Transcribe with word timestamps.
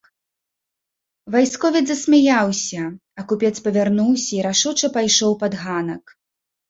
Вайсковец 1.35 1.83
засмяяўся, 1.91 2.83
а 3.19 3.29
купец 3.33 3.55
павярнуўся 3.67 4.29
і 4.41 4.43
рашуча 4.51 4.87
пайшоў 4.97 5.31
пад 5.45 5.53
ганак. 5.65 6.03